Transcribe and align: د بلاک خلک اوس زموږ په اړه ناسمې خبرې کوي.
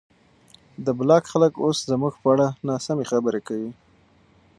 د 0.85 0.87
بلاک 0.99 1.23
خلک 1.31 1.53
اوس 1.63 1.77
زموږ 1.91 2.13
په 2.21 2.27
اړه 2.33 2.47
ناسمې 2.69 3.05
خبرې 3.11 3.41
کوي. 3.47 3.71